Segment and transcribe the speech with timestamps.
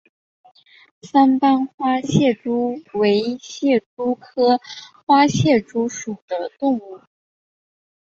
[1.03, 4.59] 三斑花蟹蛛为蟹蛛科
[5.05, 7.01] 花蟹蛛属的动物。